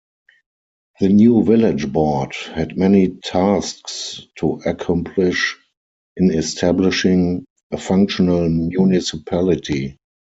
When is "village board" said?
1.43-2.33